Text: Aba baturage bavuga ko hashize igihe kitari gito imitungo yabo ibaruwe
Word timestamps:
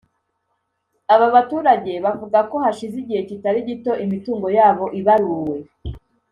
Aba 1.13 1.27
baturage 1.35 1.93
bavuga 2.05 2.39
ko 2.49 2.55
hashize 2.63 2.95
igihe 3.03 3.21
kitari 3.29 3.59
gito 3.67 3.91
imitungo 4.05 4.47
yabo 4.57 4.85
ibaruwe 4.99 5.57